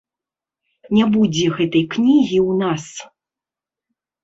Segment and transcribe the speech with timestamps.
[0.97, 2.83] Не будзе гэтай кнігі ў нас.